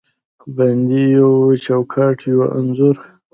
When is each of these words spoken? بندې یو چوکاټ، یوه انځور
بندې 0.55 1.01
یو 1.21 1.33
چوکاټ، 1.65 2.17
یوه 2.31 2.47
انځور 2.57 2.97